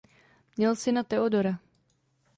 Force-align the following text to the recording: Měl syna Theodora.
Měl 0.57 0.75
syna 0.75 1.03
Theodora. 1.03 1.57